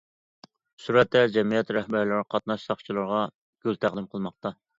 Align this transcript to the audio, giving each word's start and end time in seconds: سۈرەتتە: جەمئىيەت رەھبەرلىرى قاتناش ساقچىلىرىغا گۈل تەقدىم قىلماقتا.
سۈرەتتە: 0.85 1.21
جەمئىيەت 1.35 1.69
رەھبەرلىرى 1.77 2.25
قاتناش 2.35 2.65
ساقچىلىرىغا 2.71 3.21
گۈل 3.69 3.79
تەقدىم 3.87 4.11
قىلماقتا. 4.17 4.55